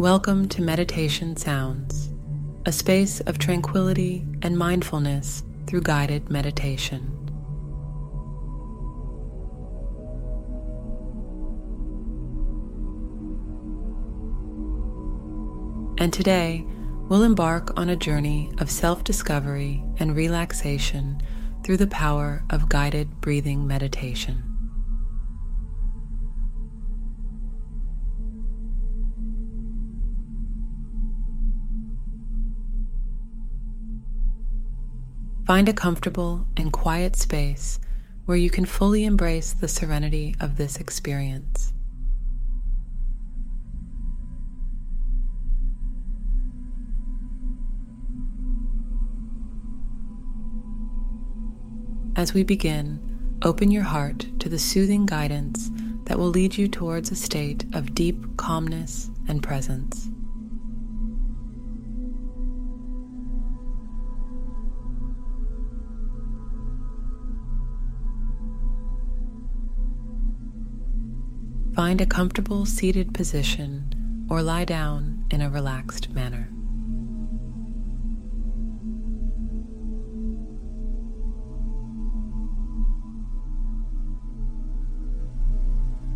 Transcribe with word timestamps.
Welcome 0.00 0.48
to 0.48 0.62
Meditation 0.62 1.36
Sounds, 1.36 2.08
a 2.64 2.72
space 2.72 3.20
of 3.20 3.36
tranquility 3.38 4.26
and 4.40 4.56
mindfulness 4.56 5.42
through 5.66 5.82
guided 5.82 6.30
meditation. 6.30 7.02
And 15.98 16.14
today, 16.14 16.64
we'll 17.10 17.22
embark 17.22 17.78
on 17.78 17.90
a 17.90 17.94
journey 17.94 18.50
of 18.56 18.70
self 18.70 19.04
discovery 19.04 19.84
and 19.98 20.16
relaxation 20.16 21.20
through 21.62 21.76
the 21.76 21.86
power 21.86 22.42
of 22.48 22.70
guided 22.70 23.20
breathing 23.20 23.66
meditation. 23.66 24.49
Find 35.50 35.68
a 35.68 35.72
comfortable 35.72 36.46
and 36.56 36.72
quiet 36.72 37.16
space 37.16 37.80
where 38.24 38.36
you 38.36 38.50
can 38.50 38.64
fully 38.64 39.04
embrace 39.04 39.52
the 39.52 39.66
serenity 39.66 40.36
of 40.38 40.56
this 40.56 40.76
experience. 40.76 41.72
As 52.14 52.32
we 52.32 52.44
begin, 52.44 53.00
open 53.42 53.72
your 53.72 53.82
heart 53.82 54.26
to 54.38 54.48
the 54.48 54.56
soothing 54.56 55.04
guidance 55.04 55.68
that 56.04 56.16
will 56.16 56.28
lead 56.28 56.56
you 56.56 56.68
towards 56.68 57.10
a 57.10 57.16
state 57.16 57.64
of 57.74 57.92
deep 57.96 58.36
calmness 58.36 59.10
and 59.26 59.42
presence. 59.42 60.10
Find 71.80 72.02
a 72.02 72.04
comfortable 72.04 72.66
seated 72.66 73.14
position 73.14 74.26
or 74.28 74.42
lie 74.42 74.66
down 74.66 75.24
in 75.30 75.40
a 75.40 75.48
relaxed 75.48 76.10
manner. 76.10 76.50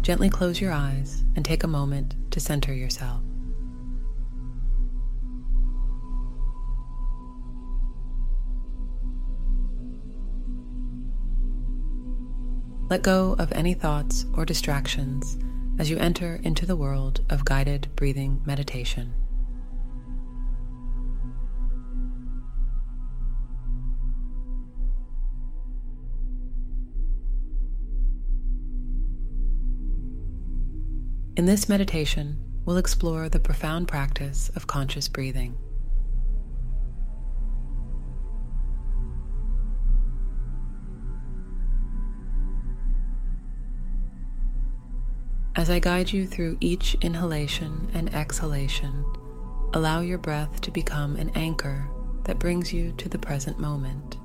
Gently 0.00 0.30
close 0.30 0.60
your 0.60 0.70
eyes 0.70 1.24
and 1.34 1.44
take 1.44 1.64
a 1.64 1.66
moment 1.66 2.14
to 2.30 2.38
center 2.38 2.72
yourself. 2.72 3.27
Let 12.90 13.02
go 13.02 13.36
of 13.38 13.52
any 13.52 13.74
thoughts 13.74 14.24
or 14.32 14.46
distractions 14.46 15.36
as 15.78 15.90
you 15.90 15.98
enter 15.98 16.40
into 16.42 16.64
the 16.64 16.74
world 16.74 17.20
of 17.28 17.44
guided 17.44 17.88
breathing 17.96 18.40
meditation. 18.46 19.12
In 31.36 31.44
this 31.44 31.68
meditation, 31.68 32.38
we'll 32.64 32.78
explore 32.78 33.28
the 33.28 33.38
profound 33.38 33.86
practice 33.86 34.50
of 34.56 34.66
conscious 34.66 35.08
breathing. 35.08 35.56
As 45.58 45.70
I 45.70 45.80
guide 45.80 46.12
you 46.12 46.24
through 46.24 46.56
each 46.60 46.94
inhalation 47.00 47.90
and 47.92 48.14
exhalation, 48.14 49.04
allow 49.74 50.02
your 50.02 50.16
breath 50.16 50.60
to 50.60 50.70
become 50.70 51.16
an 51.16 51.32
anchor 51.34 51.90
that 52.26 52.38
brings 52.38 52.72
you 52.72 52.92
to 52.92 53.08
the 53.08 53.18
present 53.18 53.58
moment. 53.58 54.18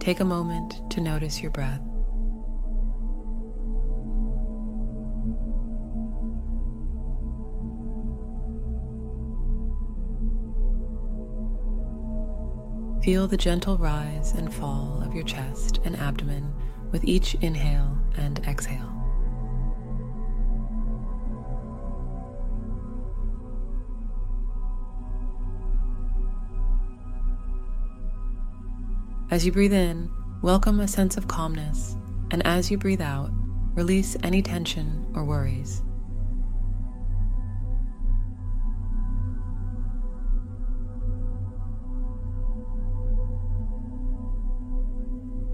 Take 0.00 0.18
a 0.18 0.24
moment 0.24 0.90
to 0.90 1.00
notice 1.00 1.40
your 1.40 1.52
breath. 1.52 1.87
Feel 13.08 13.26
the 13.26 13.38
gentle 13.38 13.78
rise 13.78 14.32
and 14.32 14.52
fall 14.52 15.02
of 15.02 15.14
your 15.14 15.24
chest 15.24 15.80
and 15.82 15.96
abdomen 15.96 16.52
with 16.92 17.04
each 17.04 17.34
inhale 17.36 17.96
and 18.18 18.38
exhale. 18.40 18.92
As 29.30 29.46
you 29.46 29.52
breathe 29.52 29.72
in, 29.72 30.10
welcome 30.42 30.78
a 30.78 30.86
sense 30.86 31.16
of 31.16 31.28
calmness, 31.28 31.96
and 32.30 32.46
as 32.46 32.70
you 32.70 32.76
breathe 32.76 33.00
out, 33.00 33.30
release 33.72 34.18
any 34.22 34.42
tension 34.42 35.10
or 35.14 35.24
worries. 35.24 35.80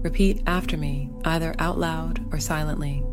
Repeat 0.05 0.43
after 0.45 0.77
me, 0.77 1.09
either 1.25 1.55
out 1.57 1.79
loud 1.79 2.23
or 2.31 2.39
silently. 2.39 3.03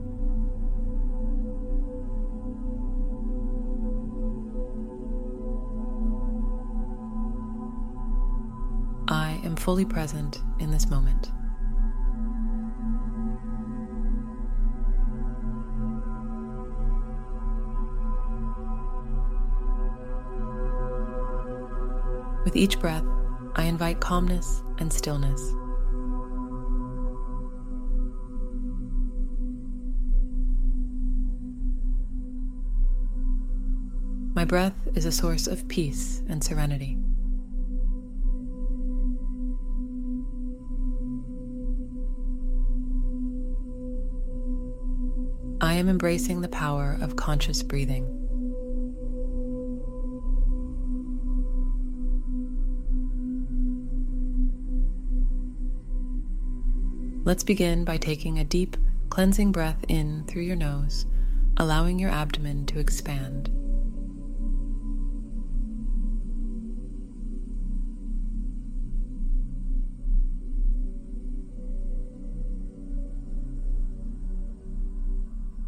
I 9.09 9.41
am 9.43 9.57
fully 9.57 9.87
present 9.87 10.43
in 10.61 10.71
this 10.71 10.91
moment. 10.91 11.33
With 22.45 22.55
each 22.55 22.79
breath, 22.79 23.07
I 23.57 23.63
invite 23.63 24.01
calmness 24.01 24.63
and 24.77 24.93
stillness. 24.93 25.55
My 34.43 34.47
breath 34.47 34.89
is 34.97 35.05
a 35.05 35.13
source 35.13 35.47
of 35.47 35.69
peace 35.69 36.21
and 36.29 36.43
serenity. 36.43 36.99
I 45.61 45.75
am 45.75 45.89
embracing 45.89 46.41
the 46.41 46.49
power 46.49 46.99
of 47.01 47.15
conscious 47.15 47.63
breathing. 47.63 48.05
Let's 57.23 57.45
begin 57.45 57.85
by 57.85 57.97
taking 57.97 58.41
a 58.41 58.45
deep, 58.45 58.77
cleansing 59.09 59.53
breath 59.53 59.85
in 59.87 60.25
through 60.25 60.43
your 60.43 60.57
nose, 60.57 61.07
allowing 61.59 62.01
your 62.01 62.11
abdomen 62.11 62.67
to 62.67 62.81
expand. 62.81 63.62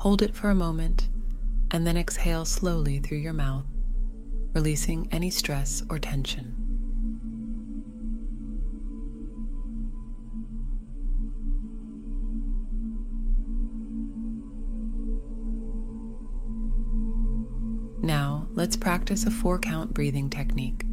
Hold 0.04 0.20
it 0.20 0.34
for 0.34 0.50
a 0.50 0.54
moment 0.54 1.08
and 1.70 1.86
then 1.86 1.96
exhale 1.96 2.44
slowly 2.44 2.98
through 2.98 3.16
your 3.16 3.32
mouth, 3.32 3.64
releasing 4.52 5.08
any 5.10 5.30
stress 5.30 5.82
or 5.88 5.98
tension. 5.98 6.54
Now, 18.02 18.46
let's 18.50 18.76
practice 18.76 19.24
a 19.24 19.30
four 19.30 19.58
count 19.58 19.94
breathing 19.94 20.28
technique. 20.28 20.84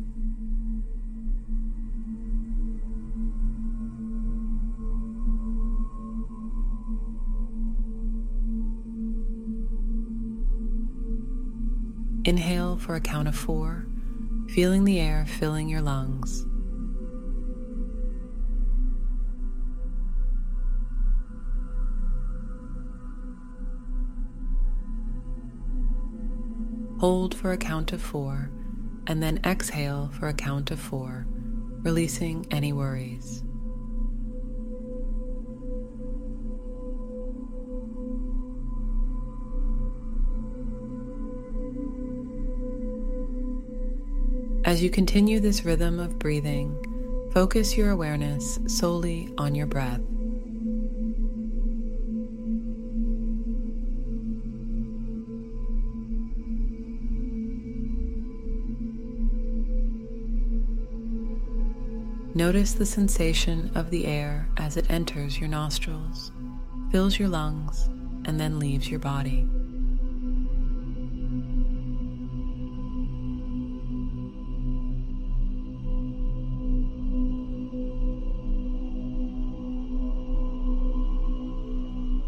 Inhale 12.23 12.77
for 12.77 12.93
a 12.93 13.01
count 13.01 13.27
of 13.27 13.35
four, 13.35 13.87
feeling 14.49 14.83
the 14.83 14.99
air 14.99 15.25
filling 15.25 15.67
your 15.67 15.81
lungs. 15.81 16.45
Hold 26.99 27.33
for 27.33 27.51
a 27.51 27.57
count 27.57 27.91
of 27.91 28.03
four, 28.03 28.51
and 29.07 29.23
then 29.23 29.39
exhale 29.43 30.11
for 30.19 30.27
a 30.27 30.33
count 30.35 30.69
of 30.69 30.79
four, 30.79 31.25
releasing 31.81 32.45
any 32.51 32.71
worries. 32.71 33.43
As 44.71 44.81
you 44.81 44.89
continue 44.89 45.41
this 45.41 45.65
rhythm 45.65 45.99
of 45.99 46.17
breathing, 46.17 46.73
focus 47.33 47.75
your 47.75 47.89
awareness 47.89 48.57
solely 48.67 49.29
on 49.37 49.53
your 49.53 49.67
breath. 49.67 49.99
Notice 62.33 62.71
the 62.71 62.85
sensation 62.85 63.71
of 63.75 63.89
the 63.89 64.05
air 64.05 64.47
as 64.55 64.77
it 64.77 64.89
enters 64.89 65.37
your 65.37 65.49
nostrils, 65.49 66.31
fills 66.93 67.19
your 67.19 67.27
lungs, 67.27 67.89
and 68.23 68.39
then 68.39 68.57
leaves 68.57 68.89
your 68.89 69.01
body. 69.01 69.45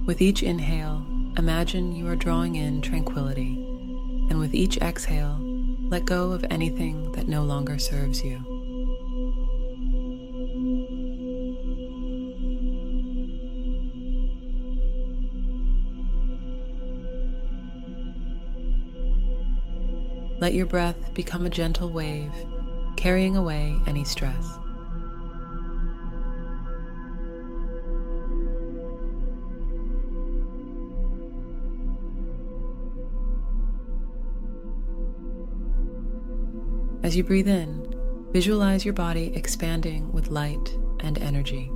With 0.05 0.21
each 0.21 0.43
inhale, 0.43 1.05
imagine 1.37 1.95
you 1.95 2.09
are 2.09 2.15
drawing 2.17 2.55
in 2.55 2.81
tranquility, 2.81 3.53
and 4.29 4.37
with 4.37 4.53
each 4.53 4.77
exhale, 4.79 5.37
let 5.89 6.03
go 6.03 6.33
of 6.33 6.45
anything 6.49 7.13
that 7.13 7.29
no 7.29 7.43
longer 7.43 7.79
serves 7.79 8.21
you. 8.21 8.37
Let 20.41 20.53
your 20.53 20.65
breath 20.65 21.13
become 21.13 21.45
a 21.45 21.49
gentle 21.49 21.89
wave, 21.89 22.33
carrying 22.97 23.37
away 23.37 23.79
any 23.87 24.03
stress. 24.03 24.59
As 37.03 37.17
you 37.17 37.23
breathe 37.25 37.49
in, 37.49 38.29
visualize 38.31 38.85
your 38.85 38.93
body 38.93 39.33
expanding 39.35 40.09
with 40.13 40.29
light 40.29 40.73
and 41.01 41.17
energy. 41.17 41.69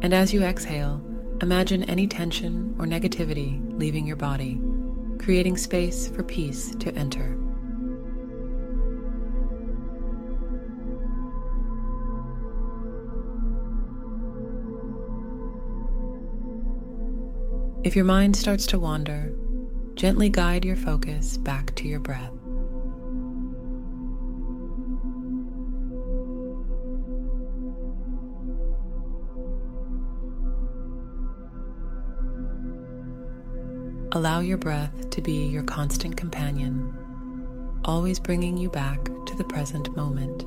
And 0.00 0.14
as 0.14 0.32
you 0.32 0.42
exhale, 0.42 1.00
imagine 1.42 1.84
any 1.84 2.06
tension 2.06 2.74
or 2.78 2.86
negativity 2.86 3.60
leaving 3.78 4.06
your 4.06 4.16
body, 4.16 4.60
creating 5.18 5.58
space 5.58 6.08
for 6.08 6.22
peace 6.22 6.74
to 6.76 6.92
enter. 6.94 7.38
If 17.84 17.96
your 17.96 18.04
mind 18.04 18.36
starts 18.36 18.64
to 18.68 18.78
wander, 18.78 19.32
gently 19.96 20.28
guide 20.28 20.64
your 20.64 20.76
focus 20.76 21.36
back 21.36 21.74
to 21.74 21.88
your 21.88 21.98
breath. 21.98 22.30
Allow 34.12 34.40
your 34.40 34.58
breath 34.58 35.10
to 35.10 35.20
be 35.20 35.46
your 35.46 35.64
constant 35.64 36.16
companion, 36.16 36.94
always 37.84 38.20
bringing 38.20 38.56
you 38.56 38.70
back 38.70 39.04
to 39.04 39.34
the 39.36 39.44
present 39.44 39.96
moment. 39.96 40.44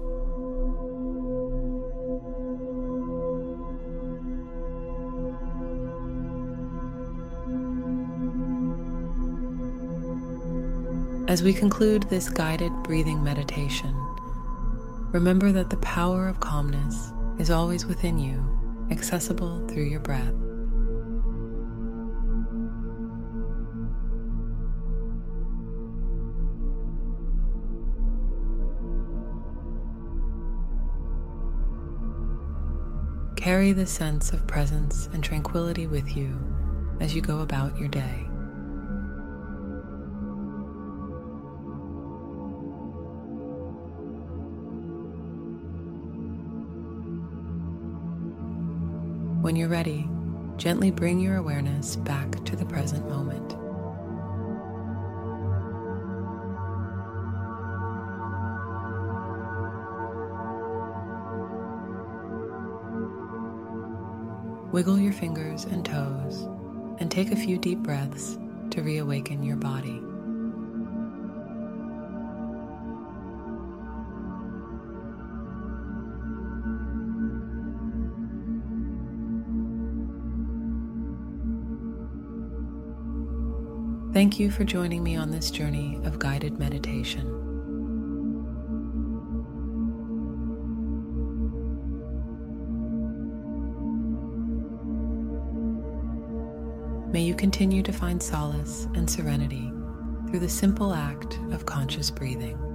As 11.28 11.42
we 11.42 11.54
conclude 11.54 12.04
this 12.04 12.30
guided 12.30 12.72
breathing 12.84 13.24
meditation, 13.24 13.96
remember 15.12 15.52
that 15.52 15.72
the 15.72 15.78
power 15.78 16.28
of 16.28 16.40
calmness 16.40 17.12
is 17.40 17.50
always 17.50 17.84
within 17.88 18.20
you, 18.20 18.88
accessible 18.92 19.68
through 19.68 19.86
your 19.86 20.02
breath. 20.02 20.34
Carry 33.36 33.72
the 33.74 33.88
sense 33.88 34.32
of 34.32 34.46
presence 34.46 35.10
and 35.12 35.24
tranquility 35.24 35.88
with 35.88 36.16
you 36.16 36.40
as 37.00 37.16
you 37.16 37.22
go 37.22 37.40
about 37.40 37.80
your 37.80 37.90
day. 37.90 38.28
When 49.56 49.62
you're 49.62 49.70
ready, 49.70 50.10
gently 50.58 50.92
bring 50.92 51.18
your 51.18 51.38
awareness 51.38 51.96
back 51.96 52.44
to 52.44 52.58
the 52.58 52.66
present 52.66 53.08
moment. 53.08 53.56
Wiggle 64.74 65.00
your 65.00 65.14
fingers 65.14 65.64
and 65.64 65.86
toes 65.86 66.50
and 67.00 67.10
take 67.10 67.32
a 67.32 67.38
few 67.38 67.58
deep 67.58 67.80
breaths 67.80 68.38
to 68.72 68.82
reawaken 68.82 69.42
your 69.42 69.56
body. 69.56 70.02
Thank 84.16 84.40
you 84.40 84.50
for 84.50 84.64
joining 84.64 85.04
me 85.04 85.18
on 85.18 85.30
this 85.30 85.52
journey 85.52 86.00
of 86.06 86.20
guided 86.20 86.58
meditation. 86.58 87.30
May 97.12 97.24
you 97.24 97.36
continue 97.36 97.84
to 97.84 97.92
find 97.92 98.24
solace 98.24 98.88
and 98.96 99.10
serenity 99.10 99.70
through 100.30 100.40
the 100.40 100.48
simple 100.48 100.94
act 100.94 101.38
of 101.52 101.66
conscious 101.66 102.10
breathing. 102.10 102.75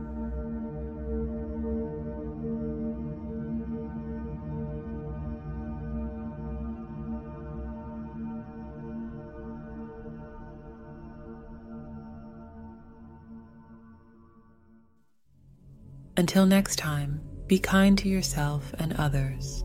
Until 16.21 16.45
next 16.45 16.77
time, 16.77 17.19
be 17.47 17.59
kind 17.59 17.97
to 17.97 18.07
yourself 18.07 18.75
and 18.79 18.93
others, 18.99 19.65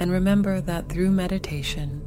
and 0.00 0.10
remember 0.10 0.60
that 0.62 0.88
through 0.88 1.12
meditation, 1.12 2.02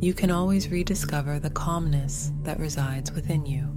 you 0.00 0.14
can 0.14 0.30
always 0.30 0.70
rediscover 0.70 1.38
the 1.38 1.50
calmness 1.50 2.32
that 2.44 2.58
resides 2.58 3.12
within 3.12 3.44
you. 3.44 3.68